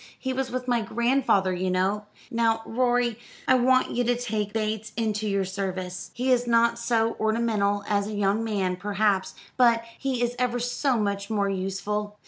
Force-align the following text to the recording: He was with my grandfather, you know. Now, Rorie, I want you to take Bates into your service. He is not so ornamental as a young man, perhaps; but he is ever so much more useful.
He 0.17 0.33
was 0.33 0.49
with 0.49 0.67
my 0.67 0.81
grandfather, 0.81 1.53
you 1.53 1.69
know. 1.69 2.07
Now, 2.31 2.63
Rorie, 2.65 3.19
I 3.47 3.53
want 3.53 3.91
you 3.91 4.03
to 4.05 4.15
take 4.17 4.51
Bates 4.51 4.91
into 4.97 5.29
your 5.29 5.45
service. 5.45 6.09
He 6.15 6.31
is 6.31 6.47
not 6.47 6.79
so 6.79 7.15
ornamental 7.19 7.83
as 7.87 8.07
a 8.07 8.13
young 8.15 8.43
man, 8.43 8.77
perhaps; 8.77 9.35
but 9.57 9.83
he 9.99 10.23
is 10.23 10.35
ever 10.39 10.57
so 10.59 10.97
much 10.97 11.29
more 11.29 11.49
useful. 11.51 12.17